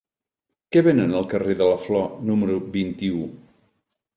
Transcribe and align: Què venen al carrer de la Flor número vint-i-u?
Què 0.75 0.81
venen 0.87 1.13
al 1.19 1.27
carrer 1.35 1.57
de 1.61 1.67
la 1.73 1.77
Flor 1.83 2.09
número 2.31 2.59
vint-i-u? 2.79 3.21